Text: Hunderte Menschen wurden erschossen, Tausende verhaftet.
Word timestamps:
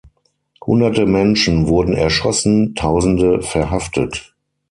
Hunderte 0.65 1.05
Menschen 1.05 1.67
wurden 1.67 1.93
erschossen, 1.93 2.73
Tausende 2.73 3.43
verhaftet. 3.43 4.33